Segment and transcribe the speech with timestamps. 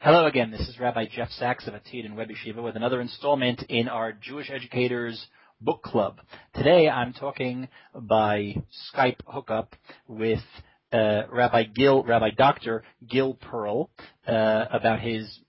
[0.00, 0.52] Hello again.
[0.52, 4.12] This is Rabbi Jeff Sachs of Atid and Web Yeshiva with another installment in our
[4.12, 5.26] Jewish Educators
[5.60, 6.20] Book Club.
[6.54, 8.54] Today I'm talking by
[8.94, 9.74] Skype hookup
[10.06, 10.38] with
[10.92, 12.84] uh, Rabbi Gil, Rabbi Dr.
[13.10, 13.90] Gil Perl,
[14.28, 15.40] uh, about his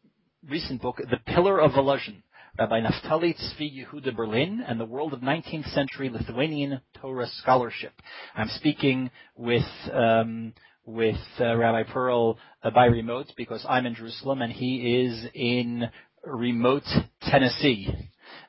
[0.50, 2.24] recent book, The Pillar of Volozhin,
[2.58, 7.94] Rabbi Naftali Tzvi Yehuda Berlin and the World of 19th Century Lithuanian Torah Scholarship.
[8.36, 9.64] I'm speaking with
[9.94, 10.54] um,
[10.90, 15.90] with uh, Rabbi Perl uh, by remote because I'm in Jerusalem and he is in
[16.26, 16.84] remote
[17.22, 17.88] Tennessee,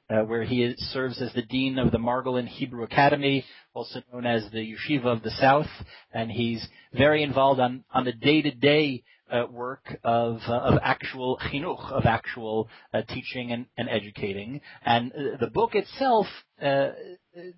[0.08, 3.44] uh, where he is, serves as the dean of the Margolin Hebrew Academy,
[3.74, 5.68] also known as the Yeshiva of the South,
[6.12, 9.04] and he's very involved on on the day-to-day
[9.50, 14.60] work of uh, of actual chinuch, of actual uh, teaching and, and educating.
[14.84, 16.26] And uh, the book itself
[16.62, 16.90] uh,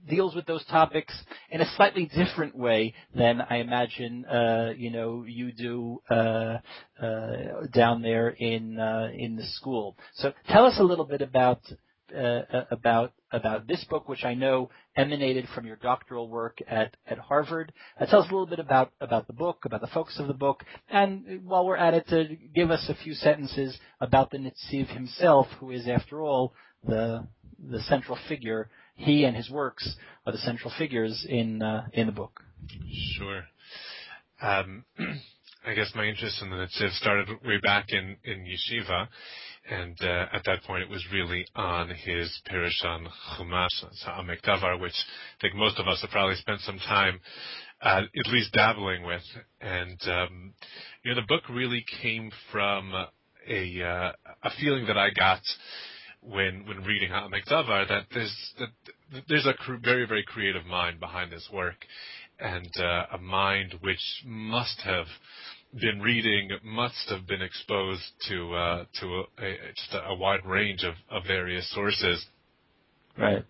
[0.08, 1.14] deals with those topics
[1.50, 6.58] in a slightly different way than I imagine uh, you know you do uh,
[7.02, 8.78] uh, down there in
[9.16, 9.96] in the school.
[10.14, 11.74] So tell us a little bit about uh,
[12.12, 17.72] about about this book, which I know emanated from your doctoral work at at Harvard.
[17.98, 20.34] Uh, tell us a little bit about about the book, about the focus of the
[20.34, 24.88] book, and while we're at it, to give us a few sentences about the Netziv
[24.88, 26.54] himself, who is, after all,
[26.84, 27.26] the
[27.58, 28.70] the central figure.
[28.94, 32.42] He and his works are the central figures in uh, in the book.
[33.16, 33.44] Sure.
[34.40, 34.84] Um,
[35.64, 39.08] I guess my interest in the Netziv started way back in in yeshiva
[39.70, 44.94] and uh, at that point it was really on his perush on Chumash, Davar, which
[45.38, 47.20] I think most of us have probably spent some time
[47.80, 49.22] uh, at least dabbling with.
[49.60, 50.54] And um,
[51.04, 52.92] you know, the book really came from
[53.48, 55.42] a uh, a feeling that I got
[56.22, 60.98] when when reading Ha'amek Davar that there's that there's a cr- very very creative mind
[60.98, 61.76] behind this work,
[62.42, 65.06] and uh, a mind which must have
[65.80, 69.06] been reading must have been exposed to uh, to
[69.38, 72.26] a, a, just a, wide range of, of various sources.
[73.16, 73.44] Right.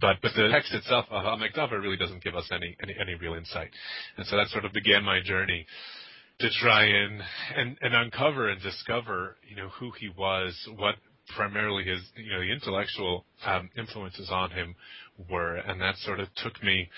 [0.00, 3.34] But but the text itself, uh, Davar, really doesn't give us any, any any real
[3.34, 3.70] insight,
[4.16, 5.66] and so that sort of began my journey
[6.40, 7.20] to try and
[7.56, 10.94] and, and uncover and discover you know who he was, what
[11.34, 14.74] primarily his you know the intellectual um, influences on him
[15.30, 16.88] were, and that sort of took me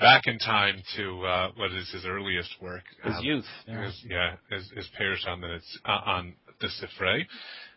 [0.00, 2.82] back in time to uh, what is his earliest work.
[3.04, 7.24] His um, youth, yeah, his, yeah, his, his perush on the uh, on the Sifrei,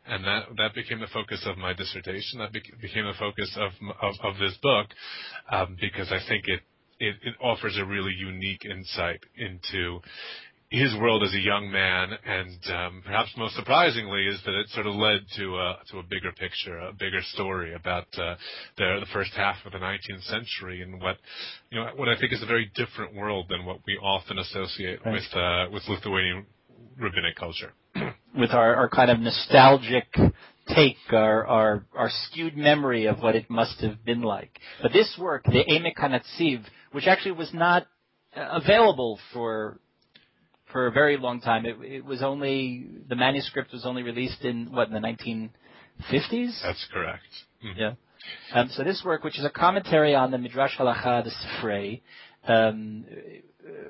[0.07, 2.39] and that that became the focus of my dissertation.
[2.39, 3.71] That became the focus of
[4.01, 4.88] of, of this book
[5.51, 6.61] um, because I think it,
[7.00, 10.00] it it offers a really unique insight into
[10.71, 14.87] his world as a young man, and um, perhaps most surprisingly is that it sort
[14.87, 18.35] of led to a to a bigger picture, a bigger story about uh,
[18.77, 21.17] the the first half of the 19th century and what
[21.71, 24.99] you know what I think is a very different world than what we often associate
[25.05, 25.11] right.
[25.11, 26.45] with uh, with Lithuanian
[26.97, 27.73] rabbinic culture.
[28.33, 30.07] With our, our kind of nostalgic
[30.73, 34.57] take, our, our our skewed memory of what it must have been like.
[34.81, 37.88] But this work, the Emek HaNetziv, which actually was not
[38.33, 39.81] uh, available for
[40.71, 41.65] for a very long time.
[41.65, 46.61] It, it was only the manuscript was only released in what in the 1950s.
[46.61, 47.23] That's correct.
[47.65, 47.79] Mm-hmm.
[47.79, 47.93] Yeah.
[48.53, 52.01] Um, so this work, which is a commentary on the Midrash Halacha, the Sifrei,
[52.47, 53.05] um,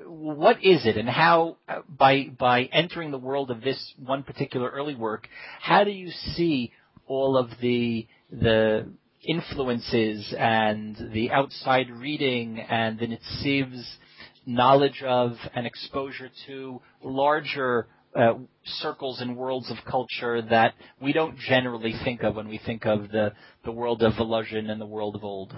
[0.06, 1.56] what is it, and how
[1.88, 5.28] by by entering the world of this one particular early work,
[5.60, 6.72] how do you see
[7.06, 8.86] all of the the
[9.26, 13.96] influences and the outside reading and the Netziv's
[14.46, 21.38] knowledge of and exposure to larger uh, circles and worlds of culture that we don't
[21.38, 23.32] generally think of when we think of the,
[23.64, 25.54] the world of Volozhin and the world of old?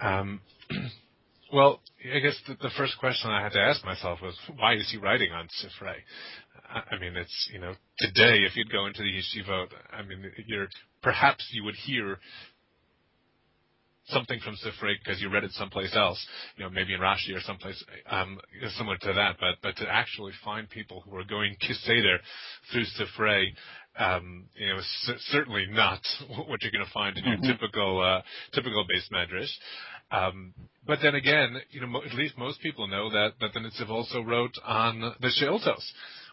[0.00, 0.40] Um,
[1.52, 1.80] well,
[2.14, 4.98] I guess the, the, first question I had to ask myself was, why is he
[4.98, 5.96] writing on Sifrei?
[6.70, 10.68] I mean, it's you know, today if you'd go into the yeshiva, I mean, you're
[11.02, 12.18] perhaps you would hear
[14.08, 16.24] something from Sifrei because you read it someplace else,
[16.56, 18.38] you know, maybe in Rashi or someplace um,
[18.76, 19.36] similar to that.
[19.40, 22.18] But but to actually find people who are going Kiseder
[22.72, 23.46] through Sifrei,
[23.98, 26.00] um, you know, c- certainly not
[26.46, 27.50] what you're going to find in your mm-hmm.
[27.50, 28.22] typical uh,
[28.54, 29.52] typical beis medrash.
[30.10, 30.54] Um,
[30.86, 33.90] but then again, you know, mo- at least most people know that that the Netziv
[33.90, 35.84] also wrote on the Sheiltos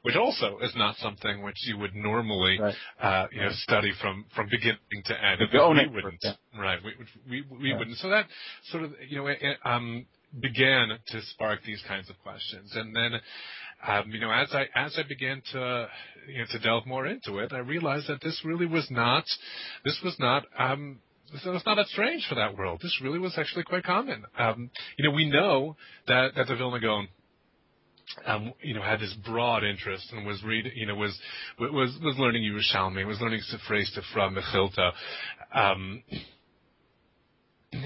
[0.05, 2.75] which also is not something which you would normally, right.
[3.01, 5.41] uh, you know, study from from beginning to end.
[5.89, 6.33] we wouldn't, yeah.
[6.59, 6.79] right?
[6.85, 6.93] We
[7.27, 7.77] we we yeah.
[7.79, 7.97] wouldn't.
[7.97, 8.27] So that
[8.69, 9.33] sort of you know
[9.65, 10.05] um,
[10.39, 13.19] began to spark these kinds of questions, and then.
[13.85, 15.87] Um, you know, as I as I began to
[16.27, 19.25] you know to delve more into it, I realized that this really was not
[19.83, 21.01] this was not um,
[21.43, 22.79] so it's not that strange for that world.
[22.81, 24.23] This really was actually quite common.
[24.37, 25.75] Um, you know, we know
[26.07, 27.07] that, that the Vilna Gaon
[28.61, 31.17] you know, had this broad interest and was reading, you know, was
[31.59, 34.91] was was learning Yerushalmi, was learning Sifrei Sifra Mechilta,
[35.53, 36.03] um,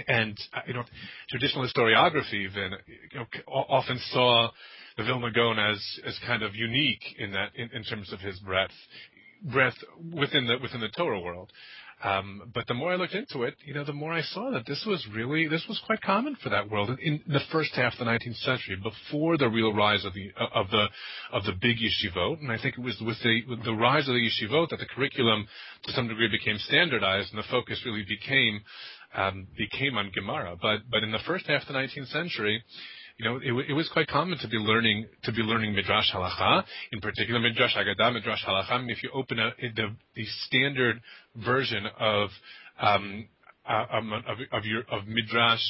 [0.07, 0.83] and uh, you know,
[1.29, 2.71] traditional historiography even
[3.11, 4.49] you know, often saw
[4.97, 8.39] the Vilna Gaon as as kind of unique in that in, in terms of his
[8.39, 8.73] breadth
[9.43, 9.77] breadth
[10.13, 11.51] within the within the Torah world.
[12.01, 14.65] Um, but the more I looked into it, you know, the more I saw that
[14.65, 17.93] this was really this was quite common for that world in, in the first half
[17.93, 20.85] of the 19th century, before the real rise of the of the
[21.33, 22.39] of the big yeshivot.
[22.39, 24.85] And I think it was with the with the rise of the yeshivot that the
[24.85, 25.45] curriculum,
[25.83, 28.61] to some degree, became standardized, and the focus really became
[29.15, 30.55] um, became on Gemara.
[30.61, 32.63] But but in the first half of the 19th century,
[33.19, 36.63] you know, it, it, was quite common to be learning to be learning midrash halacha,
[36.93, 38.71] in particular midrash Haggadah, midrash halacha.
[38.71, 41.01] I mean, if you open a, the, the standard
[41.35, 42.29] version of
[42.79, 43.27] um,
[43.67, 45.61] uh, um, of, of your of midrash.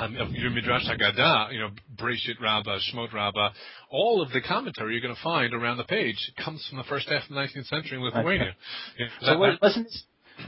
[0.00, 3.50] Um, of your Midrash Haggadah, you know, Breshit Rabbah, Shmot Rabbah,
[3.90, 7.08] all of the commentary you're going to find around the page comes from the first
[7.08, 8.54] half of the 19th century in Lithuania.
[8.94, 9.10] Okay.
[9.22, 9.88] so that, wasn't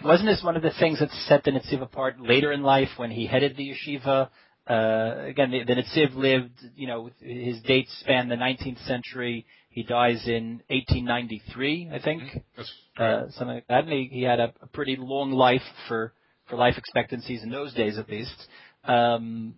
[0.04, 3.10] wasn't this one of the things that set the Netziv apart later in life when
[3.10, 4.28] he headed the yeshiva
[4.72, 9.46] again, the, the Netziv lived, you know, his dates span the 19th century.
[9.68, 12.22] He dies in 1893, I think.
[12.22, 13.02] Mm-hmm.
[13.02, 13.84] Uh, something like that.
[13.84, 16.12] And he, he had a, a, pretty long life for,
[16.48, 18.34] for life expectancies in those days, at least.
[18.84, 19.54] Um,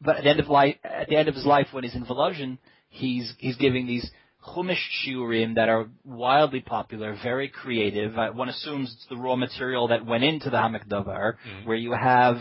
[0.00, 2.04] but at the end of life, at the end of his life, when he's in
[2.04, 4.08] Volozhin, he's he's giving these
[4.46, 8.16] Chumash shiurim that are wildly popular, very creative.
[8.16, 11.66] Uh, one assumes it's the raw material that went into the Ha'amek Davar, mm-hmm.
[11.66, 12.36] where you have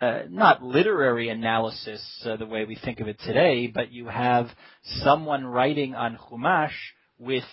[0.00, 4.48] uh, not literary analysis uh, the way we think of it today, but you have
[5.02, 6.74] someone writing on Chumash
[7.18, 7.44] with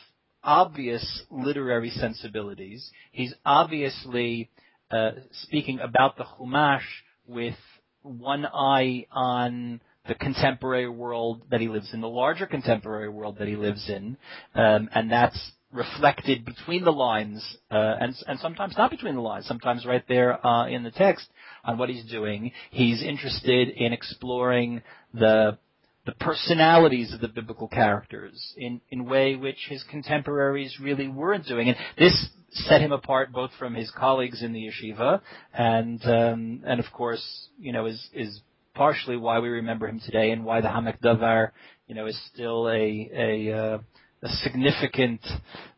[0.44, 2.90] obvious literary sensibilities.
[3.12, 4.50] He's obviously
[4.92, 5.12] uh,
[5.44, 6.86] speaking about the Chumash
[7.26, 7.56] with
[8.04, 13.48] one eye on the contemporary world that he lives in, the larger contemporary world that
[13.48, 14.18] he lives in,
[14.54, 19.46] um, and that's reflected between the lines, uh, and, and sometimes not between the lines,
[19.46, 21.28] sometimes right there uh, in the text
[21.64, 22.52] on what he's doing.
[22.72, 24.82] He's interested in exploring
[25.14, 25.58] the
[26.06, 31.70] the personalities of the biblical characters in in way which his contemporaries really weren't doing,
[31.70, 35.22] and this set him apart both from his colleagues in the yeshiva
[35.54, 38.40] and um, and of course you know is is
[38.74, 41.52] partially why we remember him today and why the Ha'amek Davar
[41.88, 43.78] you know is still a a uh,
[44.22, 45.22] a significant,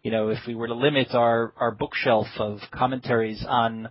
[0.03, 3.89] you know, if we were to limit our, our bookshelf of commentaries on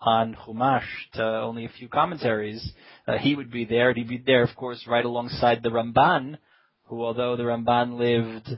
[0.00, 2.72] on Chumash to only a few commentaries,
[3.06, 3.92] uh, he would be there.
[3.92, 6.38] He'd be there, of course, right alongside the Ramban,
[6.84, 8.48] who, although the Ramban lived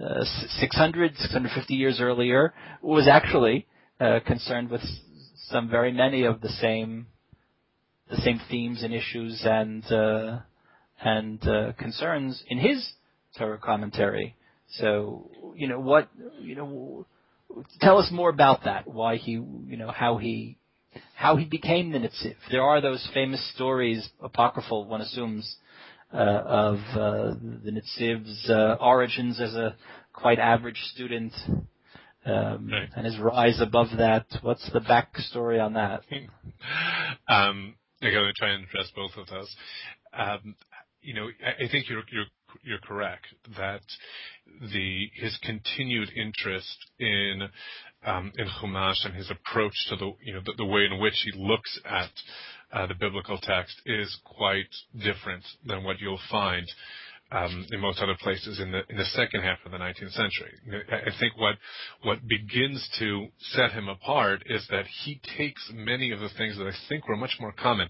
[0.00, 0.24] uh,
[0.60, 3.66] 600, 650 years earlier, was actually
[4.00, 4.82] uh, concerned with
[5.48, 7.06] some very many of the same
[8.10, 10.38] the same themes and issues and uh,
[11.00, 12.92] and uh, concerns in his
[13.36, 14.34] Torah commentary.
[14.72, 16.08] So, you know, what,
[16.40, 17.06] you know,
[17.80, 18.86] tell us more about that.
[18.86, 20.58] Why he, you know, how he,
[21.14, 22.34] how he became the Netziv.
[22.50, 25.56] There are those famous stories, apocryphal, one assumes,
[26.12, 27.34] uh, of uh,
[27.64, 29.76] the Netziv's uh, origins as a
[30.12, 31.32] quite average student.
[32.24, 32.88] Um, right.
[32.94, 34.26] And his rise above that.
[34.42, 36.02] What's the backstory on that?
[37.28, 39.54] um, I'm going to try and address both of those.
[40.12, 40.56] Um,
[41.00, 42.26] you know, I, I think you're, you're
[42.62, 43.82] you're correct that
[44.72, 47.48] the his continued interest in
[48.04, 51.24] um, in Chumash and his approach to the you know the, the way in which
[51.24, 52.10] he looks at
[52.72, 56.66] uh, the biblical text is quite different than what you'll find
[57.30, 60.52] um, in most other places in the in the second half of the 19th century.
[60.90, 61.56] I think what
[62.02, 66.66] what begins to set him apart is that he takes many of the things that
[66.66, 67.88] I think were much more common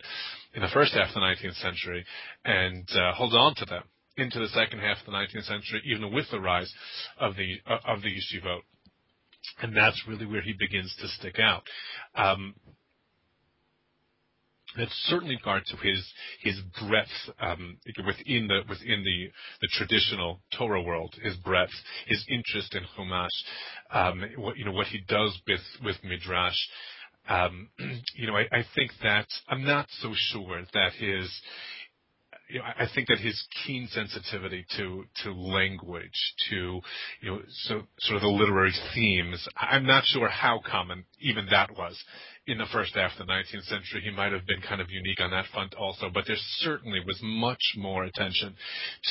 [0.55, 2.05] in the first half of the 19th century
[2.45, 3.85] and uh, holds on to them
[4.19, 6.73] into the second half of the 19th century, even with the rise
[7.19, 8.61] of the uh, of the yeshivot,
[9.63, 11.63] and that's really where he begins to stick out.
[12.15, 12.55] Um,
[14.77, 17.09] that's certainly regard to his his breadth
[17.41, 21.73] um, within the within the the traditional Torah world, his breadth,
[22.07, 23.29] his interest in Chumash,
[23.91, 26.59] um, what you know what he does with with midrash.
[27.29, 27.69] Um,
[28.15, 31.31] you know, I, I think that I'm not so sure that his
[32.49, 36.81] you know, I think that his keen sensitivity to to language, to
[37.21, 39.47] you know, so sort of the literary themes.
[39.57, 42.03] I'm not sure how common even that was
[42.49, 45.21] in the first half of the 19th century, he might have been kind of unique
[45.21, 46.09] on that front also.
[46.13, 48.57] But there certainly was much more attention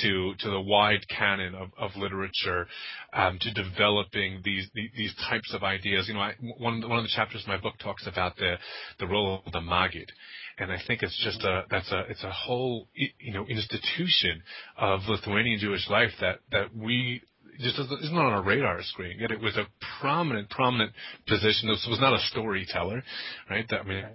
[0.02, 2.68] to to the wide canon of, of literature,
[3.14, 6.08] um, to developing these, these, types of ideas.
[6.08, 8.56] You know, I, one one of the chapters in my book talks about the
[9.00, 10.12] the role of the Maggid,
[10.58, 14.42] and I think it's just a that's a it's a whole you know institution
[14.78, 17.22] of Lithuanian Jewish life that that we
[17.60, 19.20] just isn't on our radar screen.
[19.20, 19.66] Yet it was a
[20.00, 20.92] prominent, prominent
[21.28, 21.70] position.
[21.70, 23.04] This was not a storyteller,
[23.50, 23.66] right?
[23.70, 24.06] That, I mean,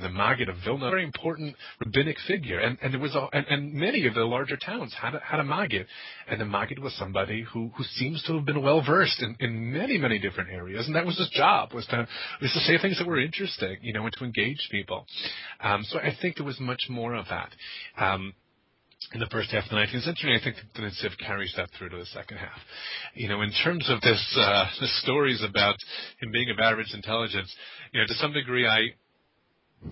[0.00, 3.46] the Maggid of Vilna, a very important rabbinic figure, and and there was a, and,
[3.48, 5.86] and many of the larger towns had a, had a Maggid,
[6.28, 9.72] and the Maggid was somebody who who seems to have been well versed in, in
[9.72, 12.06] many many different areas, and that was his job was to
[12.40, 15.06] was to say things that were interesting, you know, and to engage people.
[15.60, 17.50] Um, so I think there was much more of that.
[17.98, 18.34] Um,
[19.12, 20.38] in the first half of the 19th century.
[20.38, 22.58] I think the Netziv carries that through to the second half.
[23.14, 25.76] You know, in terms of this, uh, the stories about
[26.20, 27.52] him being of average intelligence,
[27.92, 28.90] you know, to some degree, I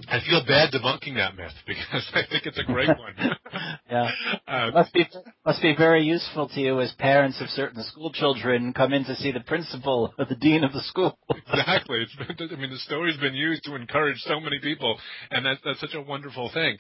[0.09, 3.15] I feel bad debunking that myth because I think it's a great one.
[3.91, 4.11] yeah,
[4.49, 5.07] uh, must be
[5.47, 9.15] must be very useful to you as parents of certain school children come in to
[9.17, 11.19] see the principal or the dean of the school.
[11.31, 12.03] exactly.
[12.03, 14.99] It's been, I mean, the story's been used to encourage so many people,
[15.31, 16.77] and that's that's such a wonderful thing.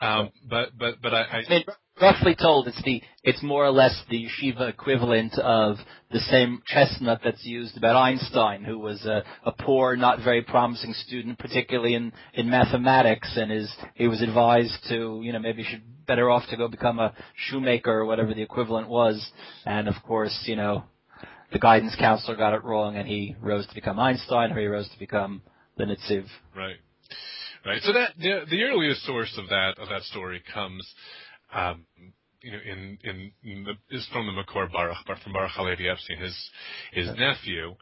[0.00, 1.64] Um, but but but I, I, I
[2.02, 5.76] roughly told, it's the it's more or less the yeshiva equivalent of
[6.10, 10.92] the same chestnut that's used about Einstein, who was a, a poor, not very promising
[10.92, 15.82] student, particularly in in mathematics, and is he was advised to, you know, maybe should
[16.06, 19.24] better off to go become a shoemaker or whatever the equivalent was,
[19.64, 20.84] and of course, you know,
[21.52, 24.88] the guidance counselor got it wrong, and he rose to become Einstein, or he rose
[24.88, 25.40] to become
[25.78, 26.26] the Netziv.
[26.56, 26.76] Right.
[27.64, 27.80] Right.
[27.82, 30.84] So that the, the earliest source of that of that story comes
[31.52, 31.84] um,
[32.42, 35.88] you know, in, in, in the, is from the Makor Baruch, but from Baruch Halevi
[35.88, 36.50] Epstein, his,
[36.92, 37.76] his nephew,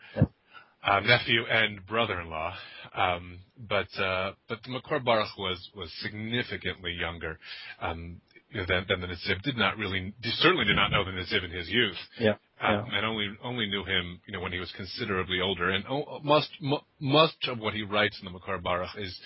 [0.84, 2.54] uh, nephew and brother-in-law.
[2.94, 7.38] Um, but, uh, but the Makor Baruch was, was significantly younger,
[7.80, 9.42] um, you know, than, than the Netziv.
[9.42, 11.96] Did not really, certainly did not know the Netziv in his youth.
[12.18, 12.34] Yeah.
[12.62, 15.70] Um, and only only knew him, you know, when he was considerably older.
[15.70, 16.20] And oh,
[17.00, 19.18] much of what he writes in the Makor Baruch is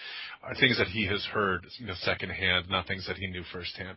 [0.43, 3.97] are things that he has heard, you know, secondhand, not things that he knew firsthand.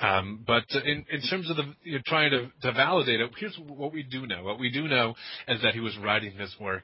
[0.00, 3.56] Um, but in in terms of the you know, trying to, to validate it, here's
[3.64, 4.42] what we do know.
[4.42, 5.14] What we do know
[5.46, 6.82] is that he was writing this work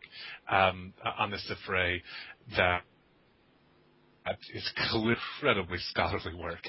[0.48, 2.02] um, on the Sifrei
[2.56, 2.82] that
[4.26, 6.60] it's incredibly scholarly work.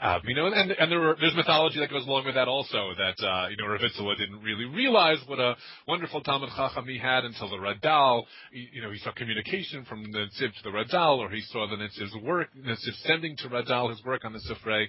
[0.00, 2.92] Um, you know, and, and there were, there's mythology that goes along with that also,
[2.96, 5.56] that, uh, you know, Rav Itzela didn't really realize what a
[5.86, 10.18] wonderful Talmud Chacham he had until the Radal, you know, he saw communication from the
[10.18, 14.02] Netziv to the Radal, or he saw the Netziv's work, Netziv sending to Radal his
[14.04, 14.86] work on the Sifrei.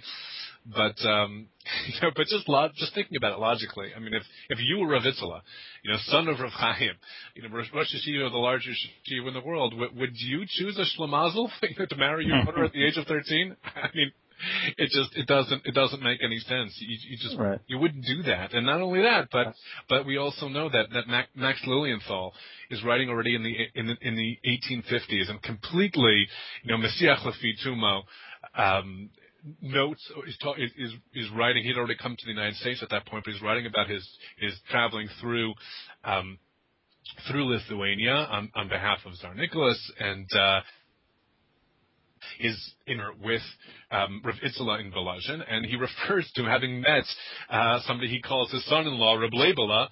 [0.66, 1.48] But um,
[1.88, 4.80] you know, but just lo- just thinking about it logically, I mean, if if you
[4.80, 5.42] were Rav Itzela,
[5.84, 6.94] you know, son of Rav Chaim,
[7.36, 10.86] you know, Rosh Yeshiva, the largest yeshiva in the world, w- would you choose a
[11.00, 11.50] Shlemazel
[11.90, 13.56] to marry your daughter at the age of thirteen?
[13.76, 14.12] I mean,
[14.78, 16.76] it just it doesn't it doesn't make any sense.
[16.80, 17.60] You, you just right.
[17.68, 18.54] you wouldn't do that.
[18.54, 19.54] And not only that, but
[19.88, 22.34] but we also know that that Max Lilienthal
[22.70, 26.28] is writing already in the in the, in the 1850s and completely
[26.64, 28.02] you know mesiach Lefi Tumo.
[28.56, 29.10] Um,
[29.62, 30.12] notes
[30.58, 31.64] is, is is writing.
[31.64, 34.08] He'd already come to the United States at that point, but he's writing about his
[34.38, 35.54] his traveling through.
[36.04, 36.40] Um,
[37.30, 40.62] through Lithuania on, on behalf of Tsar Nicholas, and uh,
[42.40, 43.42] is in with
[43.92, 45.76] um, Rav Itzela in Volozhin, and he
[46.10, 47.04] refers to having met
[47.50, 49.88] uh, somebody he calls his son-in-law, Reb Leibela,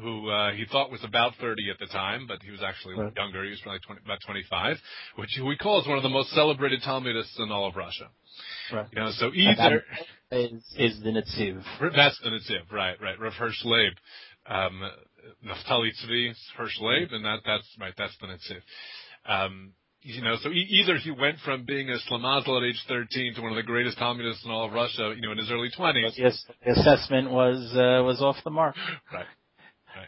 [0.00, 3.12] who uh, he thought was about 30 at the time, but he was actually right.
[3.16, 3.44] younger.
[3.44, 4.76] He was probably 20, about 25,
[5.16, 8.08] which he calls one of the most celebrated Talmudists in all of Russia.
[8.72, 8.86] Right.
[8.92, 9.84] You know, so either
[10.30, 11.62] is, is the Netziv.
[11.96, 13.00] That's the Netziv, right?
[13.00, 13.18] Right.
[13.18, 13.92] Rav Hirsch Leib,
[14.46, 14.82] um,
[15.46, 17.94] Naftali Tzvi, Hirsch Leib, and that that's right.
[17.96, 18.60] That's the Netziv.
[19.26, 23.34] Um, you know, so e- either he went from being a Shlemazel at age 13
[23.34, 25.70] to one of the greatest Talmudists in all of Russia, you know, in his early
[25.76, 26.12] 20s.
[26.16, 28.76] Yes, the assessment was uh, was off the mark.
[29.12, 29.26] Right.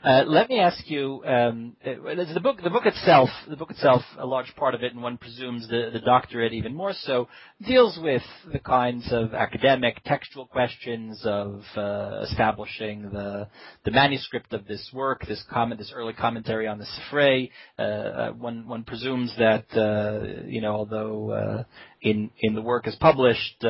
[0.03, 1.93] Uh, let me ask you, um, uh,
[2.33, 5.19] the book, the book itself, the book itself, a large part of it, and one
[5.19, 7.29] presumes the, the doctorate even more so,
[7.67, 13.47] deals with the kinds of academic, textual questions of uh, establishing the
[13.85, 17.51] the manuscript of this work, this comment, this early commentary on the Sifrei.
[17.79, 21.67] Uh, uh, one one presumes that uh, you know, although
[22.01, 23.63] in in the work is published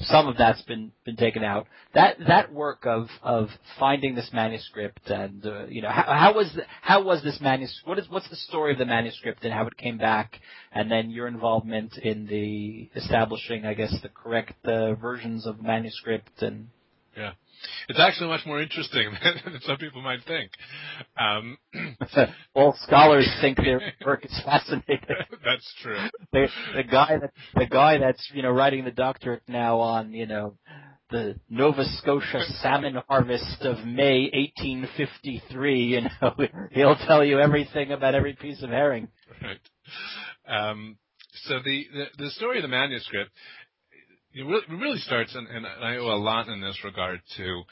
[0.00, 1.66] some of that's been been taken out.
[1.94, 3.48] That that work of of
[3.78, 7.88] finding this manuscript and uh, you know how, how was the, how was this manuscript?
[7.88, 10.40] What is what's the story of the manuscript and how it came back,
[10.72, 16.42] and then your involvement in the establishing, I guess, the correct uh, versions of manuscript
[16.42, 16.68] and
[17.16, 17.32] Yeah.
[17.88, 19.10] It's actually much more interesting
[19.44, 20.50] than some people might think.
[21.18, 21.58] Um,
[22.54, 25.00] All scholars think their work is fascinating.
[25.44, 25.98] that's true.
[26.32, 30.26] The, the guy that the guy that's you know writing the doctorate now on you
[30.26, 30.54] know
[31.10, 35.82] the Nova Scotia salmon harvest of May 1853.
[35.84, 36.34] You know,
[36.70, 39.08] he'll tell you everything about every piece of herring.
[39.42, 39.58] Right.
[40.46, 40.98] Um,
[41.44, 43.30] so the, the, the story of the manuscript
[44.34, 47.62] it really, really starts, and, and I owe a lot in this regard to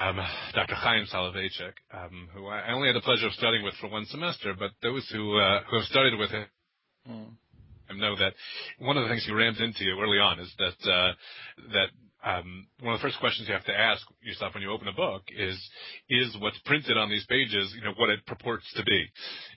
[0.00, 0.16] um,
[0.54, 0.74] Dr.
[0.74, 4.54] Chaim Soloveitchik, um, who I only had the pleasure of studying with for one semester,
[4.58, 6.46] but those who uh, who have studied with him
[7.08, 7.98] mm.
[7.98, 8.34] know that
[8.78, 11.12] one of the things he rams into you early on is that uh,
[11.72, 11.88] that
[12.24, 14.92] um, one of the first questions you have to ask yourself when you open a
[14.92, 15.58] book is,
[16.08, 19.06] is what's printed on these pages, you know, what it purports to be,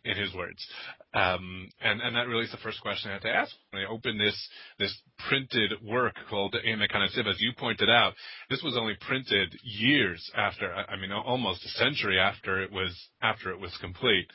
[0.04, 0.66] in his words.
[1.14, 3.88] Um, and, and that really is the first question I have to ask when I
[3.88, 4.96] open this, this
[5.30, 7.28] printed work called HaNetziv.
[7.28, 8.14] As you pointed out,
[8.50, 13.52] this was only printed years after, I mean, almost a century after it was, after
[13.52, 14.28] it was complete.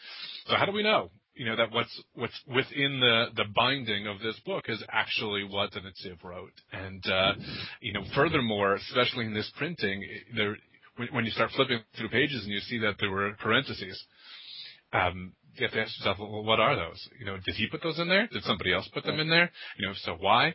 [0.47, 1.11] So how do we know?
[1.41, 5.73] You know that what's what's within the the binding of this book is actually what
[5.73, 7.33] the Netziv wrote, and uh,
[7.81, 10.05] you know furthermore, especially in this printing,
[10.37, 10.59] there
[10.97, 14.05] when, when you start flipping through pages and you see that there were parentheses.
[14.93, 17.09] Um, you have to ask yourself, well, what are those?
[17.19, 18.27] You know, did he put those in there?
[18.27, 19.51] Did somebody else put them in there?
[19.79, 20.53] You know, so why?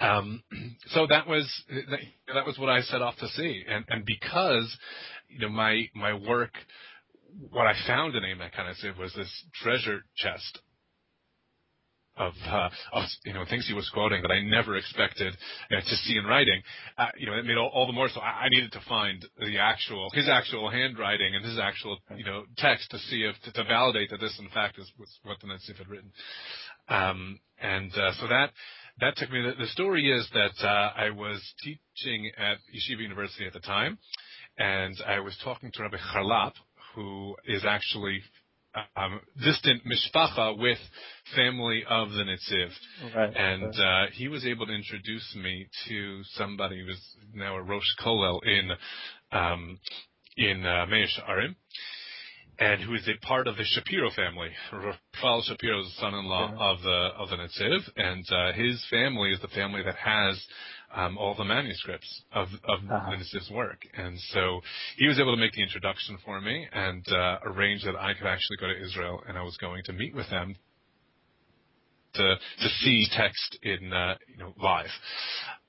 [0.00, 0.42] Um,
[0.88, 1.98] so that was that,
[2.34, 4.76] that was what I set off to see, and and because
[5.30, 6.52] you know my my work
[7.50, 9.30] what I found in Emek HaNetziv was this
[9.62, 10.60] treasure chest
[12.16, 15.34] of, uh, of you know things he was quoting that I never expected
[15.70, 16.62] uh, to see in writing.
[16.96, 19.24] Uh, you know, it made all, all the more so I, I, needed to find
[19.38, 23.52] the actual his actual handwriting and his actual you know text to see if to,
[23.52, 24.90] to validate that this in fact is
[25.22, 26.10] what the Netziv had written.
[26.88, 28.50] Um, and uh, so that
[29.00, 29.42] that took me.
[29.42, 33.98] The, the story is that uh, I was teaching at Yeshiva University at the time,
[34.58, 36.52] and I was talking to Rabbi Charlap,
[36.96, 38.22] who is actually
[38.96, 40.78] um, distant mishpacha with
[41.34, 42.70] family of the Netziv.
[43.14, 47.62] Right, and Uh, he was able to introduce me to somebody who is now a
[47.62, 48.70] Rosh Kollel in
[49.32, 49.78] um,
[50.36, 50.86] in uh,
[51.28, 51.54] Arim,
[52.58, 54.50] and who is a part of the Shapiro family.
[54.72, 56.70] Rafael Shapiro is the son-in-law yeah.
[56.70, 60.42] of the of the Netziv, and uh, his family is the family that has
[60.94, 63.10] um, all the manuscripts of, of uh-huh.
[63.10, 63.86] Linus's work.
[63.94, 64.60] And so
[64.96, 68.26] he was able to make the introduction for me and uh, arrange that I could
[68.26, 70.56] actually go to Israel and I was going to meet with them
[72.14, 74.86] to, to see text in uh, you know live.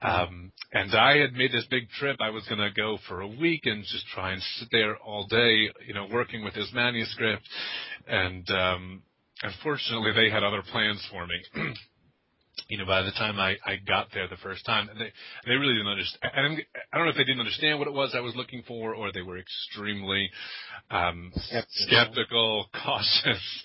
[0.01, 2.17] Um, and I had made this big trip.
[2.19, 5.25] I was going to go for a week and just try and sit there all
[5.27, 7.43] day, you know, working with his manuscript.
[8.07, 9.01] And um,
[9.41, 11.73] unfortunately, they had other plans for me.
[12.69, 15.11] you know, by the time I, I got there the first time, they
[15.45, 16.33] they really didn't understand.
[16.35, 16.59] I don't,
[16.91, 19.11] I don't know if they didn't understand what it was I was looking for, or
[19.11, 20.29] they were extremely
[20.91, 21.65] um, skeptical.
[21.87, 23.63] skeptical, cautious,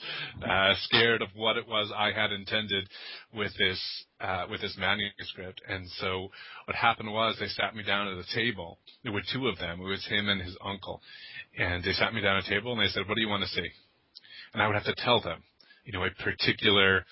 [0.48, 2.88] uh, scared of what it was I had intended
[3.34, 3.80] with this
[4.20, 5.62] uh, with this manuscript.
[5.68, 6.28] And so
[6.66, 8.78] what happened was they sat me down at a table.
[9.02, 9.80] There were two of them.
[9.80, 11.00] It was him and his uncle,
[11.58, 13.42] and they sat me down at a table and they said, "What do you want
[13.42, 13.68] to see?"
[14.52, 15.42] And I would have to tell them,
[15.84, 17.04] you know, a particular,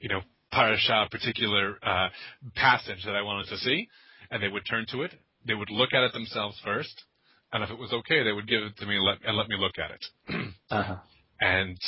[0.00, 0.20] you know,
[0.50, 2.08] parasha, a particular uh,
[2.54, 3.88] passage that I wanted to see,
[4.30, 5.12] and they would turn to it.
[5.46, 7.04] They would look at it themselves first,
[7.52, 9.48] and if it was okay, they would give it to me and let, and let
[9.48, 10.52] me look at it.
[10.70, 10.96] uh-huh.
[11.40, 11.78] And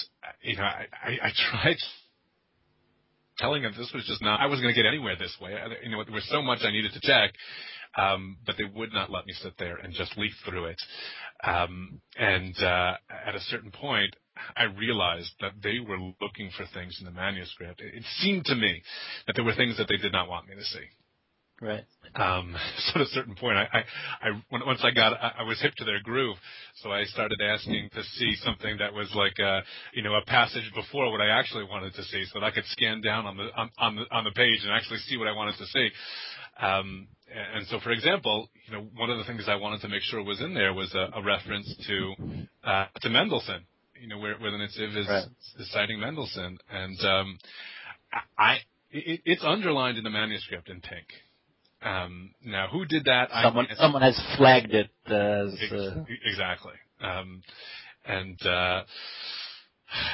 [0.43, 1.77] you know, I, I, I tried
[3.41, 4.41] telling them this was just not.
[4.41, 5.55] I wasn't going to get anywhere this way.
[5.55, 7.33] I, you know, there was so much I needed to check,
[7.97, 10.81] um, but they would not let me sit there and just leaf through it.
[11.43, 12.95] Um, and uh,
[13.27, 14.15] at a certain point,
[14.57, 17.81] I realized that they were looking for things in the manuscript.
[17.81, 18.83] It seemed to me
[19.27, 20.87] that there were things that they did not want me to see.
[21.61, 21.85] Right.
[22.15, 25.61] Um, so at a certain point, I, I, I once I got, I, I was
[25.61, 26.37] hip to their groove,
[26.77, 29.61] so I started asking to see something that was like a,
[29.93, 32.65] you know, a passage before what I actually wanted to see, so that I could
[32.67, 35.33] scan down on the on, on the on the page and actually see what I
[35.33, 35.89] wanted to see.
[36.61, 37.09] Um,
[37.55, 40.23] and so, for example, you know, one of the things I wanted to make sure
[40.23, 42.15] was in there was a, a reference to
[42.65, 43.65] uh, to Mendelssohn,
[44.01, 45.25] you know, where, where the Netziv is, right.
[45.59, 47.39] is citing Mendelssohn, and um,
[48.39, 48.57] I,
[48.91, 51.07] it, it's underlined in the manuscript in pink.
[51.83, 53.31] Um, now, who did that?
[53.43, 56.05] Someone, I, someone has flagged it as uh...
[56.25, 57.43] exactly, um,
[58.05, 58.83] and uh,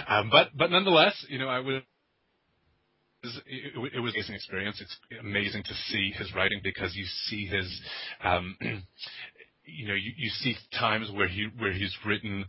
[0.08, 1.82] um, but but nonetheless, you know, I was
[3.24, 4.80] it, it, was an amazing experience.
[4.80, 7.80] It's amazing to see his writing because you see his
[8.22, 8.56] um,
[9.66, 12.44] you know, you, you see times where he where he's written,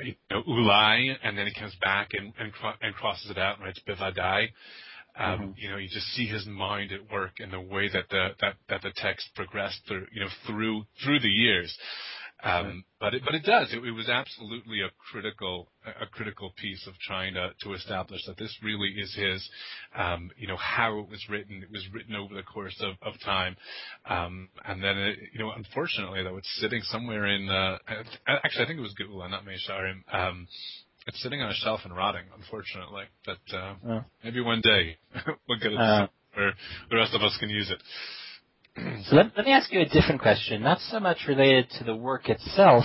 [0.00, 3.64] you know, ulai, and then he comes back and and, and crosses it out and
[3.64, 4.48] writes bivadai.
[5.18, 5.50] Um, mm-hmm.
[5.56, 8.54] You know, you just see his mind at work in the way that the that
[8.68, 11.76] that the text progressed through you know through through the years.
[12.42, 12.84] Um.
[13.00, 13.72] But it, but it does.
[13.72, 18.36] It, it, was absolutely a critical a critical piece of trying to to establish that
[18.36, 19.48] this really is his.
[19.96, 21.62] Um, you know how it was written.
[21.62, 23.56] It was written over the course of of time,
[24.08, 27.48] um, and then it, you know unfortunately though it's sitting somewhere in.
[27.48, 27.78] Uh,
[28.26, 30.02] actually, I think it was Geula, not Meah Shearim.
[30.12, 30.48] Um,
[31.06, 33.04] it's sitting on a shelf and rotting, unfortunately.
[33.24, 34.04] But uh, oh.
[34.22, 34.98] maybe one day
[35.48, 36.52] we'll get it uh, where
[36.90, 37.82] the rest of us can use it.
[39.08, 41.94] So let, let me ask you a different question, not so much related to the
[41.94, 42.84] work itself,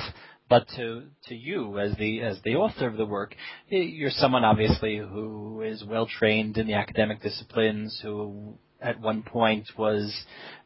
[0.49, 3.36] but to to you as the as the author of the work.
[3.69, 9.65] You're someone obviously who is well trained in the academic disciplines, who at one point
[9.77, 10.13] was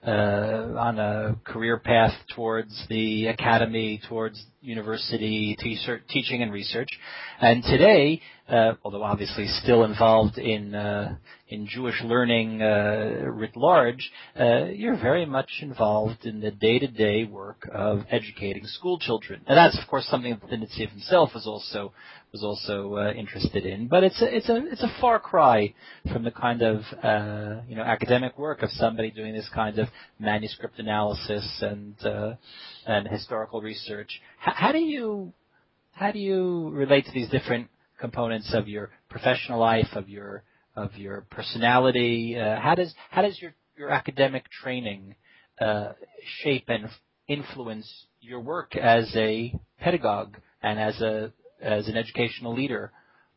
[0.06, 5.58] uh, on a career path towards the academy, towards university
[6.10, 6.90] teaching and research,
[7.40, 11.16] and today uh, although obviously still involved in uh,
[11.50, 17.70] in Jewish learning uh, writ large, uh, you're very much involved in the day-to-day work
[17.74, 21.92] of educating school children, and that's of course something that the Netziv himself was also
[22.32, 23.88] was also uh, interested in.
[23.88, 25.74] But it's a it's a it's a far cry
[26.12, 29.90] from the kind of uh, you know academic work of somebody doing this kind of
[30.20, 31.96] manuscript analysis and
[32.88, 34.22] and historical research.
[34.40, 35.34] How do you
[35.92, 37.70] how do you relate to these different
[38.00, 40.44] components of your professional life, of your
[40.76, 42.38] of your personality?
[42.40, 43.40] Uh, how does how does
[43.78, 45.16] your academic training
[45.60, 45.94] uh,
[46.42, 46.88] shape and
[47.28, 52.92] influence your work as a pedagogue and as a as an educational leader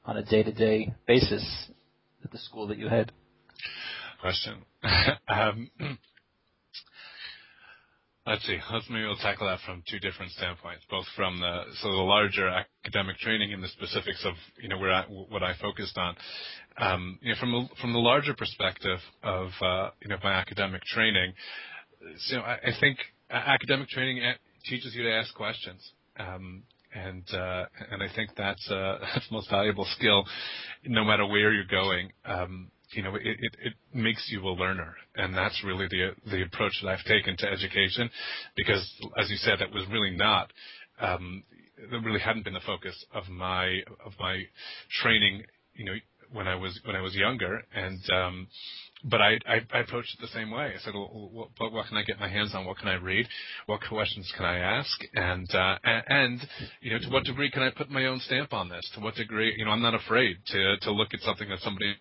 [0.05, 1.71] on a day to day basis
[2.25, 3.13] at the school that you had?
[4.21, 4.65] Question.
[8.27, 8.59] um, Let's see.
[8.73, 12.49] Let's maybe we'll tackle that from two different standpoints, both from the so the larger
[12.49, 16.17] academic training and the specifics of you know where what I focused on.
[16.79, 20.83] Um, you know, from the, from the larger perspective of uh, you know my academic
[20.85, 21.33] training,
[22.19, 22.99] so I, think
[23.31, 24.23] academic training
[24.65, 25.93] teaches you to ask questions.
[26.19, 26.63] Um,
[26.95, 30.25] and uh, and I think that's uh, that's the most valuable skill,
[30.85, 32.11] no matter where you're going.
[32.93, 36.73] You know, it, it, it makes you a learner, and that's really the the approach
[36.83, 38.11] that I've taken to education,
[38.57, 40.53] because as you said, that was really not.
[41.01, 41.45] Um,
[41.91, 44.43] that really hadn't been the focus of my of my
[45.03, 45.95] training, you know,
[46.33, 48.49] when I was when I was younger, and um,
[49.05, 50.73] but I, I, I approached it the same way.
[50.77, 52.67] I said, well, what, what, can I get my hands on?
[52.67, 53.27] What can I read?
[53.67, 55.01] What questions can I ask?
[55.15, 56.41] And, uh, and, and,
[56.81, 58.89] you know, to what degree can I put my own stamp on this?
[58.95, 61.95] To what degree, you know, I'm not afraid to, to look at something that somebody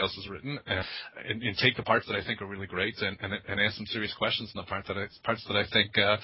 [0.00, 0.84] else has written, and,
[1.28, 3.76] and, and, take the parts that I think are really great, and, and, and ask
[3.76, 6.16] some serious questions in the part that I, parts that I think uh,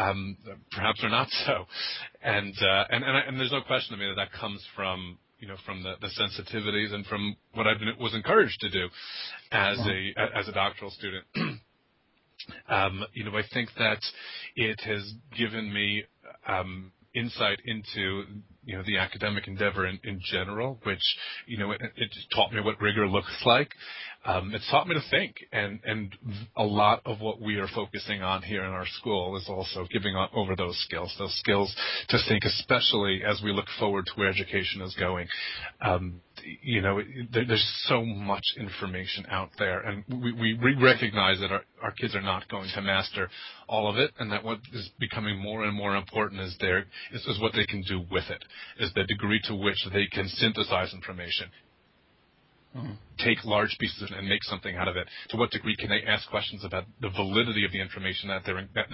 [0.00, 0.36] um,
[0.72, 1.66] perhaps are not so.
[2.22, 5.18] And uh, and and, I, and there's no question to me that that comes from
[5.38, 8.88] you know from the, the sensitivities and from what I was encouraged to do
[9.52, 11.24] as a as a doctoral student.
[12.68, 14.00] um, you know, I think that
[14.56, 16.04] it has given me
[16.46, 18.24] um, insight into
[18.64, 21.02] you know the academic endeavor in, in general, which
[21.46, 23.70] you know it, it taught me what rigor looks like.
[24.24, 26.14] Um, it's taught me to think, and and
[26.56, 30.14] a lot of what we are focusing on here in our school is also giving
[30.34, 31.74] over those skills, those skills
[32.10, 35.26] to think, especially as we look forward to where education is going.
[35.80, 36.20] Um,
[36.62, 37.00] you know,
[37.32, 42.22] there's so much information out there, and we, we recognize that our, our kids are
[42.22, 43.28] not going to master
[43.68, 47.24] all of it, and that what is becoming more and more important is their is,
[47.26, 48.44] is what they can do with it,
[48.78, 51.48] is the degree to which they can synthesize information,
[52.76, 52.92] Mm-hmm.
[53.18, 55.08] take large pieces and make something out of it?
[55.30, 58.68] To what degree can they ask questions about the validity of the information that they're
[58.76, 58.86] that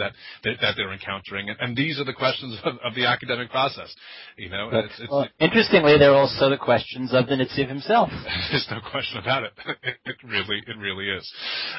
[0.44, 1.50] that, that they're encountering?
[1.50, 3.94] And, and these are the questions of, of, the academic process.
[4.38, 8.08] You know, but, it's, it's, well, interestingly, they're also the questions of the Netziv himself.
[8.50, 9.52] There's no question about it.
[9.82, 11.30] it, it really, it really is.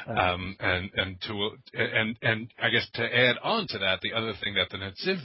[0.05, 4.33] Um, and and to and and I guess to add on to that, the other
[4.43, 5.19] thing that the Netziv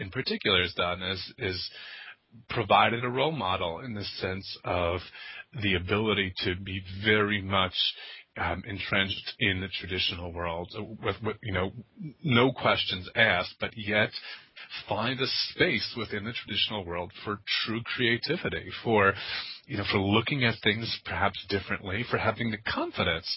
[0.00, 1.70] in particular has done is is
[2.48, 5.00] provided a role model in the sense of
[5.62, 7.74] the ability to be very much
[8.38, 10.70] um, entrenched in the traditional world,
[11.02, 11.72] with, with, you know,
[12.22, 14.10] no questions asked, but yet
[14.88, 19.14] find a space within the traditional world for true creativity, for
[19.66, 23.36] you know, for looking at things perhaps differently, for having the confidence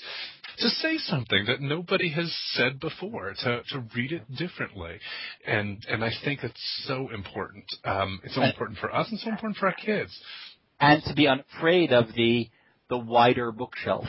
[0.59, 4.99] to say something that nobody has said before, to, to read it differently.
[5.45, 7.65] And, and I think it's so important.
[7.83, 10.17] Um, it's so important for us and so important for our kids.
[10.79, 12.49] And to be unafraid of the,
[12.89, 14.05] the wider bookshelf.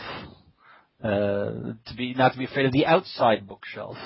[1.02, 3.96] Uh, to be, not to be afraid of the outside bookshelf.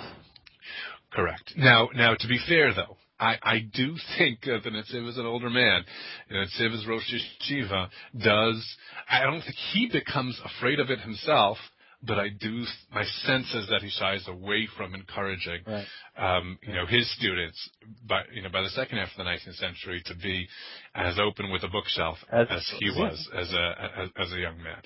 [1.12, 1.52] Correct.
[1.56, 5.26] Now, now to be fair though, I, I do think that the Netziv is an
[5.26, 5.84] older man.
[6.28, 7.88] The Netziv is Rosh Yeshiva
[8.22, 8.76] does,
[9.08, 11.58] I don't think he becomes afraid of it himself,
[12.06, 15.86] but I do, my sense is that he shies away from encouraging, right.
[16.16, 17.70] um, you know, his students
[18.08, 20.48] by, you know, by the second half of the 19th century to be
[20.94, 24.56] as open with a bookshelf as, as he was as a, as, as, a young
[24.62, 24.80] man.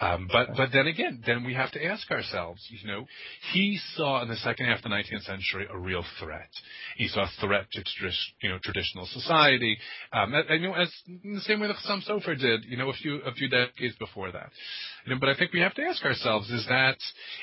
[0.00, 3.06] Um, but, but then again, then we have to ask ourselves, you know,
[3.52, 6.50] he saw in the second half of the 19th century a real threat.
[6.96, 7.82] He saw a threat to,
[8.42, 9.78] you know, traditional society,
[10.12, 12.90] um, and, you know, as in the same way that Chassam Sofer did, you know,
[12.90, 14.50] a few, a few decades before that.
[15.06, 16.96] You know, but I think we have to ask ourselves: Is that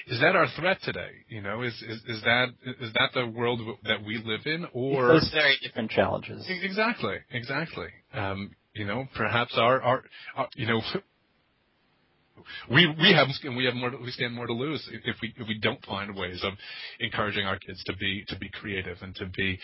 [0.07, 1.11] is that our threat today?
[1.29, 2.47] You know, is is, is that
[2.79, 6.43] is that the world that we live in, or those very different challenges?
[6.49, 7.87] Exactly, exactly.
[8.13, 10.03] Um, you know, perhaps our,
[10.55, 10.81] you know
[12.69, 15.83] we have we have more we stand more to lose if we if we don't
[15.85, 16.53] find ways of
[16.99, 19.59] encouraging our kids to be to be creative and to be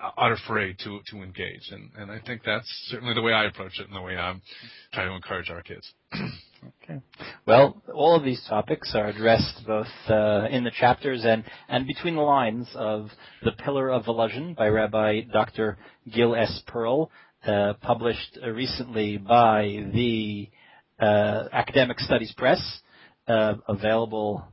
[0.00, 3.78] uh, unafraid to to engage and and I think that's certainly the way I approach
[3.78, 4.42] it and the way I'm
[4.92, 5.92] trying to encourage our kids.
[6.14, 7.00] okay.
[7.46, 12.16] Well, all of these topics are addressed both uh, in the chapters and and between
[12.16, 13.08] the lines of
[13.42, 15.78] the Pillar of Volozhin by Rabbi Dr.
[16.12, 16.62] Gil S.
[16.66, 17.10] Perl,
[17.80, 20.48] published recently by the
[21.00, 22.60] uh, Academic Studies Press,
[23.26, 24.44] uh, available,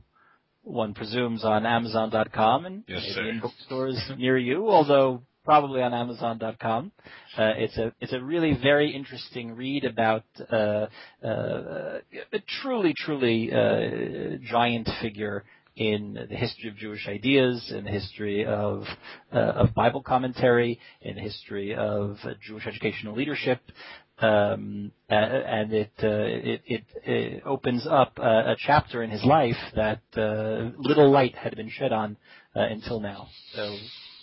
[0.62, 6.92] one presumes, on Amazon.com and yes, maybe in bookstores near you, although probably on Amazon.com.
[7.38, 10.86] Uh, it's a it's a really very interesting read about uh,
[11.24, 11.98] uh,
[12.32, 15.44] a truly truly uh, giant figure
[15.76, 18.84] in the history of Jewish ideas, in the history of
[19.32, 23.60] uh, of Bible commentary, in the history of Jewish educational leadership,
[24.18, 29.56] um, and it, uh, it, it, it opens up a, a, chapter in his life
[29.74, 32.16] that uh, little light had been shed on
[32.54, 33.28] uh, until now.
[33.54, 33.76] So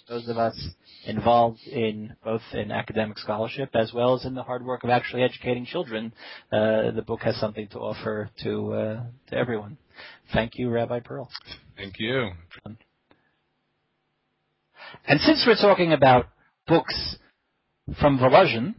[0.10, 0.60] those of us
[1.06, 5.22] involved in both in academic scholarship as well as in the hard work of actually
[5.22, 6.12] educating children,
[6.52, 9.78] uh, the book has something to offer to uh, to everyone.
[10.34, 11.30] Thank you, Rabbi Perl.
[11.78, 12.32] Thank you.
[15.08, 16.28] And since we're talking about
[16.68, 17.18] books
[18.00, 18.76] from Volozhin,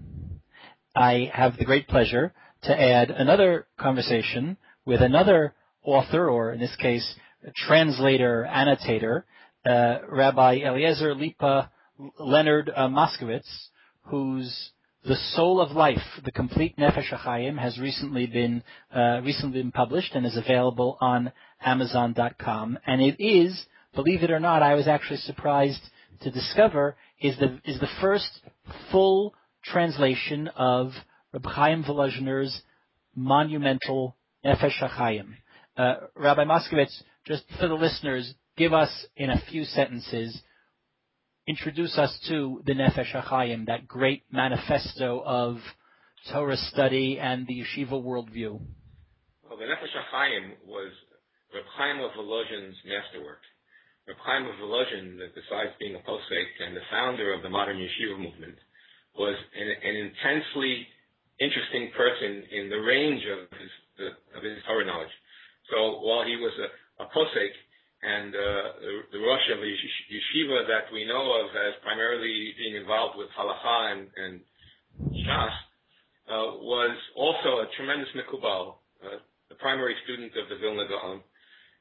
[0.95, 6.75] I have the great pleasure to add another conversation with another author, or in this
[6.77, 7.15] case,
[7.57, 9.27] translator, annotator,
[9.67, 11.71] uh, Rabbi Eliezer Lipa
[12.19, 13.69] Leonard uh, Moskowitz,
[14.03, 14.71] whose
[15.07, 20.15] The Soul of Life, The Complete Nefesh HaChaim, has recently been, uh, recently been published
[20.15, 22.79] and is available on Amazon.com.
[22.87, 25.83] And it is, believe it or not, I was actually surprised
[26.23, 28.31] to discover, is the, is the first
[28.91, 30.93] full translation of
[31.35, 32.63] Reb Chaim Volozhiner's
[33.15, 35.35] monumental Nefesh HaChaim.
[35.77, 40.41] Uh, Rabbi Moskowitz, just for the listeners, give us in a few sentences,
[41.47, 45.59] introduce us to the Nefesh HaChaim, that great manifesto of
[46.33, 48.61] Torah study and the yeshiva worldview.
[49.45, 50.91] Well, the Nefesh HaChaim was
[51.55, 53.45] Reb Chaim of Volozhin's masterwork.
[54.09, 58.19] Reb Chaim of Volozhin, besides being a posek and the founder of the modern yeshiva
[58.19, 58.57] movement,
[59.19, 60.89] was an, an intensely
[61.41, 65.13] interesting person in the range of his the, of his Torah knowledge.
[65.71, 67.53] So while he was a, a posek
[68.05, 69.71] the, the Rosh of a
[70.13, 74.35] yeshiva that we know of as primarily being involved with halacha and, and
[75.25, 75.55] shas,
[76.29, 81.21] uh, was also a tremendous mikubal, uh, the primary student of the Vilna Gaon.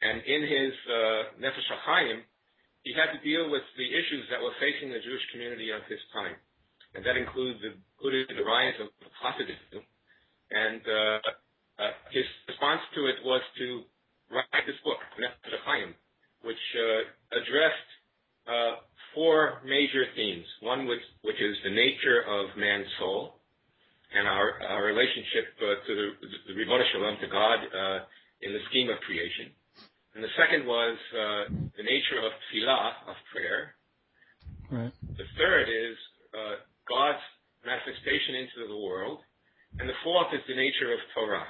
[0.01, 2.23] And in his uh, Nefesh HaChaim,
[2.83, 5.99] he had to deal with the issues that were facing the Jewish community of his
[6.11, 6.35] time
[6.95, 8.91] and that includes the the rise of
[9.23, 9.81] Hasidism.
[10.51, 11.17] And uh,
[11.79, 13.87] uh, his response to it was to
[14.29, 15.95] write this book, Nefesh Chaim,
[16.43, 17.89] which uh, addressed
[18.47, 18.83] uh,
[19.15, 20.45] four major themes.
[20.61, 23.39] One which, which is the nature of man's soul
[24.13, 26.07] and our, our relationship uh, to the,
[26.47, 27.99] the Ribbon Shalom, to God, uh,
[28.41, 29.49] in the scheme of creation.
[30.13, 33.73] And the second was the nature of tefillah, of prayer.
[34.69, 34.93] Right.
[35.17, 35.97] The third is
[36.87, 37.23] God's
[37.65, 39.19] manifestation into the world.
[39.79, 41.47] And the fourth is the nature of Torah.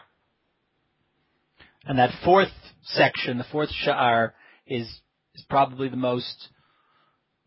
[1.86, 2.54] And that fourth
[2.84, 4.32] section, the fourth sha'ar,
[4.66, 4.88] is,
[5.36, 6.50] is probably the most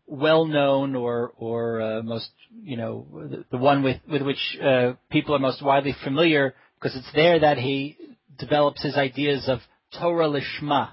[0.07, 2.29] well known or or uh, most
[2.63, 6.95] you know the, the, one with with which uh, people are most widely familiar because
[6.95, 7.97] it's there that he
[8.39, 9.59] develops his ideas of
[9.99, 10.91] Torah lishma,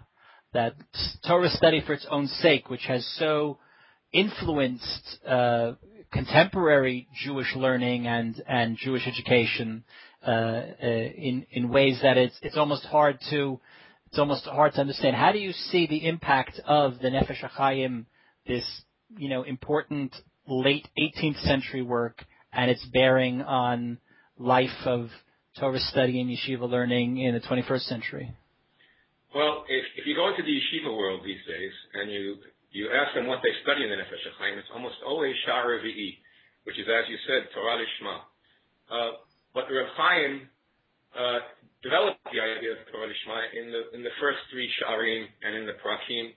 [0.52, 0.74] that
[1.26, 3.58] Torah study for its own sake, which has so
[4.12, 5.72] influenced uh,
[6.12, 9.84] contemporary Jewish learning and and Jewish education
[10.26, 13.60] uh, uh, in in ways that it's it's almost hard to
[14.14, 15.16] it's almost hard to understand.
[15.16, 18.04] How do you see the impact of the Nefesh HaChaim,
[18.46, 18.64] this
[19.16, 20.14] you know important
[20.46, 23.98] late 18th century work and its bearing on
[24.38, 25.08] life of
[25.58, 28.36] Torah study and yeshiva learning in the 21st century?
[29.34, 32.36] Well, if, if you go into the yeshiva world these days and you
[32.70, 36.18] you ask them what they study in the Nefesh HaChaim, it's almost always Sha'ar Revi'i,
[36.62, 38.18] which is, as you said, Torah Lishma.
[38.88, 39.16] Uh,
[39.52, 40.48] but Reb Chaim
[41.18, 41.38] uh,
[41.84, 45.64] developed the idea of Torah Lishma in the in the first three Sha'arim and in
[45.68, 46.32] the Prakim.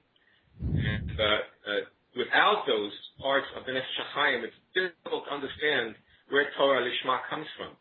[0.60, 1.83] And uh, uh,
[2.19, 2.91] without those
[3.23, 5.95] parts of the Nefesh HaChaim, it's difficult to understand
[6.29, 7.71] where Torah Lishma comes from.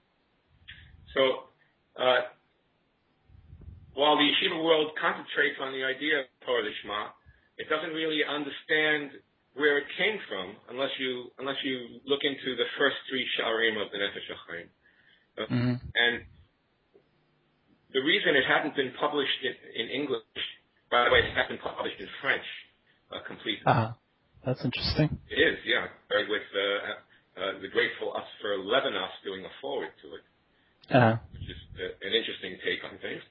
[1.17, 1.51] So,
[1.99, 2.31] uh,
[3.97, 7.17] while the yeshiva world concentrates on the idea of Torah Lishma,
[7.57, 9.17] it doesn't really understand
[9.57, 13.91] where it came from unless you unless you look into the first three Sha'arim of
[13.91, 14.69] the Nefesh HaChaim.
[15.37, 15.75] Uh, mm-hmm.
[15.97, 16.15] And
[17.93, 20.23] the reason it hadn't been published in, in English,
[20.91, 22.47] by the way, it hasn't been published in French
[23.13, 23.67] uh, completely.
[23.67, 23.93] Uh-huh.
[24.47, 25.19] That's interesting.
[25.27, 25.91] It is, yeah.
[26.31, 26.63] With uh,
[27.37, 30.25] uh, the grateful us for Levinas doing a forward to it,
[30.95, 31.19] uh-huh.
[31.35, 33.23] which is uh, an interesting take on things.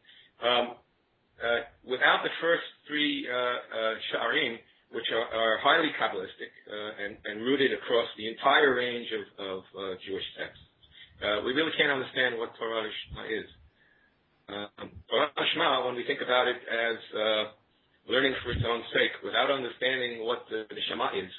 [0.43, 0.65] Um,
[1.41, 4.59] uh, without the first three uh, uh, Sha'arim,
[4.91, 9.59] which are, are highly kabbalistic and, and, rooted across the entire range of, of
[10.07, 10.63] Jewish texts,
[11.43, 13.47] we really can't understand what Torah Lishma is.
[14.47, 16.97] Um, Torah Lishma, when we think about it as
[18.07, 21.31] learning for its own sake, without understanding what the, the Shema is,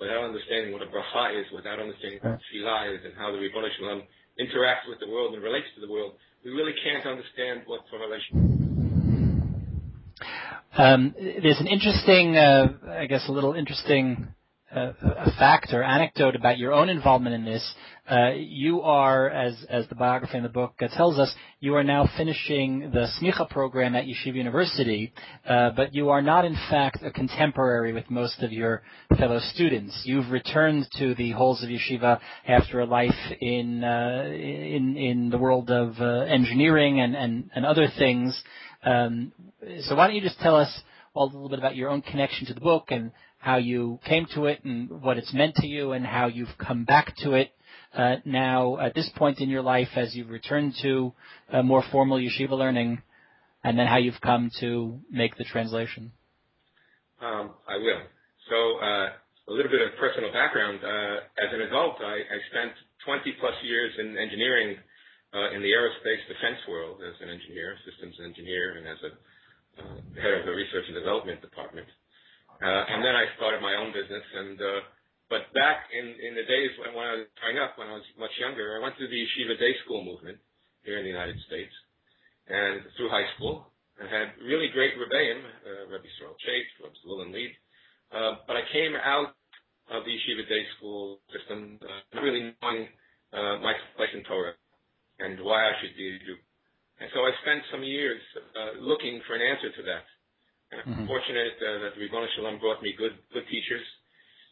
[0.00, 3.62] without understanding what a bracha is, without understanding what tefillah is, and how the Ribbon
[3.78, 4.02] Shalom
[4.40, 8.10] interacts with the world and relates to the world, we really can't understand what Torah
[8.10, 8.64] Lishma is.
[10.94, 14.28] Um, there's an interesting, uh, I guess, a little interesting
[14.72, 14.92] uh,
[15.38, 17.74] fact or anecdote about your own involvement in this.
[18.08, 21.82] Uh, you are, as as the biography in the book uh, tells us, you are
[21.82, 25.12] now finishing the smicha program at Yeshiva University,
[25.48, 28.82] uh, but you are not, in fact, a contemporary with most of your
[29.18, 30.00] fellow students.
[30.04, 35.38] You've returned to the halls of Yeshiva after a life in uh, in in the
[35.38, 38.40] world of engineering and and and other things.
[38.84, 39.32] Um,
[39.82, 40.80] so why don't you just tell us
[41.16, 44.46] a little bit about your own connection to the book and how you came to
[44.46, 47.52] it and what it's meant to you and how you've come back to it
[47.94, 51.12] uh, now at this point in your life as you've returned to
[51.52, 53.00] uh, more formal yeshiva learning,
[53.62, 56.12] and then how you've come to make the translation.
[57.22, 58.02] Um, I will.
[58.50, 59.08] So uh,
[59.48, 60.80] a little bit of personal background.
[60.82, 62.72] Uh, as an adult, I, I, spent
[63.06, 64.76] 20 plus years in engineering
[65.32, 69.12] uh, in the aerospace defense world as an engineer, systems engineer, and as a
[70.18, 71.86] head of the research and development department.
[72.62, 74.22] Uh, and then I started my own business.
[74.22, 74.80] And uh,
[75.28, 78.06] but back in in the days when, when I was growing up, when I was
[78.18, 80.38] much younger, I went through the yeshiva day school movement
[80.86, 81.72] here in the United States,
[82.46, 87.32] and through high school, I had really great rebbeim, uh, Rabbi Sorel Chait, Rabbi Zulin
[87.32, 87.52] Lead.
[88.12, 89.34] Uh, but I came out
[89.90, 92.88] of the yeshiva day school system uh, really knowing
[93.32, 94.54] uh, my place in Torah
[95.18, 96.36] and why I should be Jew.
[97.00, 98.22] And so I spent some years
[98.54, 100.06] uh, looking for an answer to that.
[100.70, 101.10] And I'm mm-hmm.
[101.10, 103.86] fortunate uh, that Ribbon Shalom brought me good good teachers,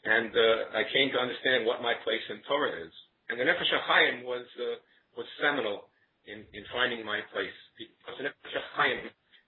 [0.04, 2.94] and uh, I came to understand what my place in Torah is.
[3.30, 4.78] And the Nefesh HaChaim was uh,
[5.16, 5.88] was seminal
[6.26, 8.98] in, in finding my place because the Nefesh HaChaim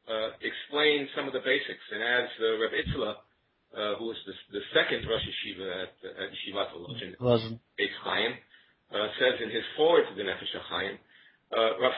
[0.08, 1.84] uh, explained some of the basics.
[1.92, 3.12] And as uh, Reb Itzela,
[3.74, 7.12] uh, who was the, the second Rosh Yeshiva at, at Yeshivat Volozhin,
[8.02, 8.32] Chaim,
[8.92, 10.98] uh, says in his forward to the Nefesh HaChaim,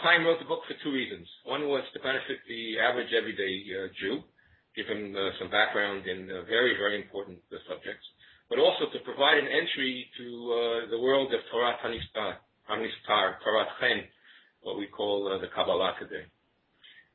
[0.03, 1.27] Chaim wrote the book for two reasons.
[1.45, 4.23] One was to benefit the average everyday uh, Jew,
[4.77, 8.05] give him uh, some background in uh, very, very important uh, subjects,
[8.51, 12.37] but also to provide an entry to uh, the world of Torah Hanistar,
[12.69, 14.05] Torah Chen,
[14.61, 16.27] what we call the Kabbalah today.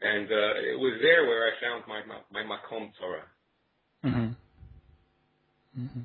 [0.01, 3.27] And it was there where I found my my, my Makom Torah.
[4.03, 4.31] Mm-hmm.
[5.79, 6.01] Mm-hmm.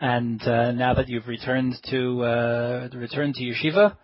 [0.00, 3.96] And uh, now that you've returned to uh, returned to yeshiva,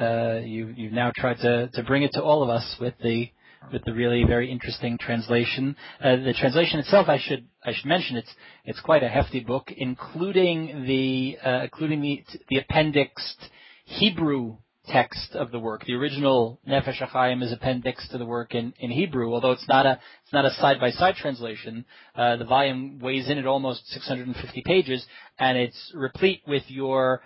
[0.00, 3.30] uh, you you've now tried to to bring it to all of us with the
[3.72, 5.76] with the really very interesting translation.
[6.02, 9.70] Uh, the translation itself, I should I should mention, it's it's quite a hefty book,
[9.76, 13.50] including the uh, including the the appendixed
[13.84, 14.56] Hebrew
[14.88, 15.84] text of the work.
[15.86, 19.86] The original Nefesh HaChaim is appendix to the work in, in Hebrew, although it's not
[19.86, 21.84] a it's not a side by side translation.
[22.14, 25.06] Uh, the volume weighs in at almost 650 pages,
[25.38, 27.22] and it's replete with your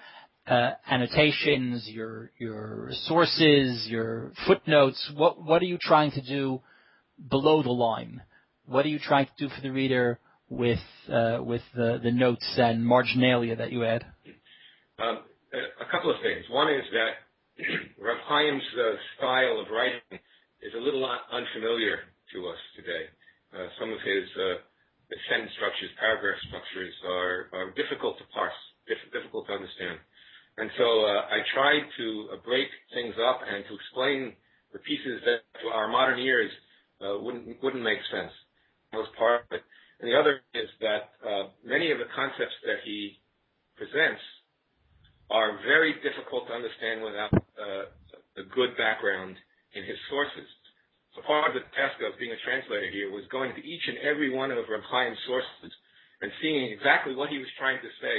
[0.48, 5.12] uh, annotations, your your sources, your footnotes.
[5.14, 6.60] What what are you trying to do
[7.30, 8.22] below the line?
[8.66, 10.80] What are you trying to do for the reader with
[11.12, 14.06] uh, with the, the notes and marginalia that you add?
[14.98, 15.20] Um,
[15.52, 16.44] a couple of things.
[16.50, 17.12] One is that
[18.00, 20.20] Rav Chaim's uh, style of writing
[20.62, 22.00] is a little unfamiliar
[22.34, 23.08] to us today.
[23.54, 24.60] Uh, some of his uh,
[25.30, 28.60] sentence structures, paragraph structures are, are difficult to parse,
[29.12, 29.98] difficult to understand.
[30.58, 34.34] And so uh, I tried to uh, break things up and to explain
[34.74, 36.50] the pieces that to our modern ears
[36.98, 38.34] uh, wouldn't wouldn't make sense.
[38.90, 39.62] That was part of it.
[40.02, 41.14] And the other is that
[41.66, 43.18] many of the concepts that he
[43.74, 44.22] presents
[45.30, 49.34] are very difficult to understand without a good background
[49.74, 50.46] in his sources.
[51.14, 53.98] So part of the task of being a translator here was going to each and
[54.06, 55.74] every one of Reb Chaim's sources
[56.22, 58.16] and seeing exactly what he was trying to say,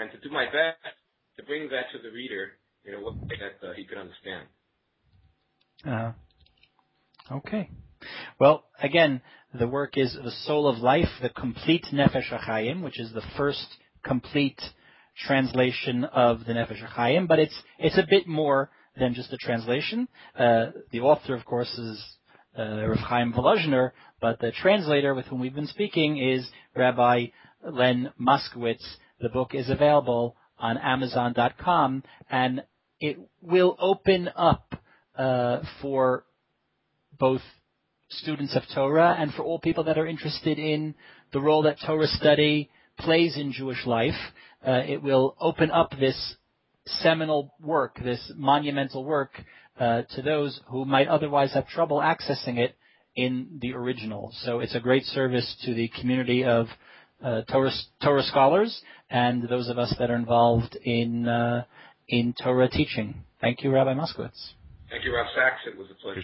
[0.00, 0.96] and to do my best
[1.36, 2.52] to bring that to the reader
[2.84, 4.46] in a way that uh, he could understand.
[5.86, 6.12] Uh,
[7.30, 7.70] okay.
[8.38, 9.22] Well, again,
[9.52, 13.66] the work is The Soul of Life, the complete Nefesh HaChaim, which is the first
[14.04, 14.60] complete
[15.26, 20.08] translation of the Nefesh HaChaim, but it's, it's a bit more than just a translation.
[20.38, 22.02] Uh, the author, of course, is
[22.58, 27.26] uh, Rav Chaim Volozhiner, but the translator with whom we've been speaking is Rabbi
[27.64, 28.84] Len Moskowitz.
[29.20, 32.62] The book is available on Amazon.com, and
[33.00, 34.74] it will open up
[35.16, 36.24] uh, for
[37.18, 37.40] both
[38.08, 40.94] students of Torah and for all people that are interested in
[41.32, 44.14] the role that Torah study plays in Jewish life.
[44.66, 46.36] Uh, it will open up this
[46.86, 49.30] seminal work, this monumental work,
[49.78, 52.76] uh, to those who might otherwise have trouble accessing it
[53.16, 54.32] in the original.
[54.42, 56.66] So it's a great service to the community of
[57.22, 57.70] uh, Torah,
[58.02, 61.64] Torah, scholars and those of us that are involved in uh,
[62.08, 63.22] in Torah teaching.
[63.40, 64.52] Thank you, Rabbi Moskowitz.
[64.90, 65.60] Thank you, Rav Sachs.
[65.66, 66.16] It was a pleasure.